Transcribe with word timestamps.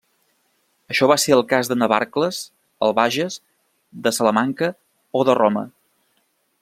Això 0.93 1.09
va 1.11 1.17
ser 1.23 1.35
el 1.35 1.43
cas 1.51 1.69
de 1.71 1.77
Navarcles 1.81 2.39
al 2.87 2.95
Bages, 3.01 3.37
de 4.09 4.15
Salamanca, 4.19 4.71
o 5.21 5.23
de 5.31 5.37
Roma. 5.43 5.65